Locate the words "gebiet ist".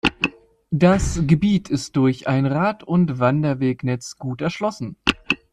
1.27-1.95